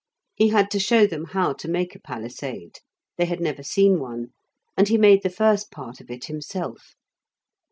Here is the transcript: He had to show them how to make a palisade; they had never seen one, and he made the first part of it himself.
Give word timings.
He 0.33 0.47
had 0.49 0.71
to 0.71 0.79
show 0.79 1.05
them 1.05 1.25
how 1.25 1.53
to 1.53 1.67
make 1.67 1.93
a 1.93 1.99
palisade; 1.99 2.79
they 3.17 3.25
had 3.25 3.39
never 3.39 3.61
seen 3.61 3.99
one, 3.99 4.33
and 4.75 4.87
he 4.87 4.97
made 4.97 5.21
the 5.21 5.29
first 5.29 5.69
part 5.69 6.01
of 6.01 6.09
it 6.09 6.25
himself. 6.25 6.95